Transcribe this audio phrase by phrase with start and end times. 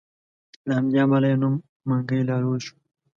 [0.67, 1.55] له همدې امله یې نوم
[1.87, 2.75] منګی لالو شو.